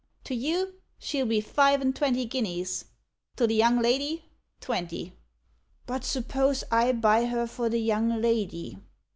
[0.23, 2.85] To you she'll be five an' twenty guineas.
[3.35, 4.25] To the young lady,
[4.59, 5.13] twenty."
[5.85, 8.79] "But suppose I buy her for the young lady?"